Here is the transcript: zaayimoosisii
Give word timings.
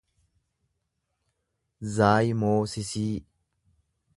zaayimoosisii 1.97 3.13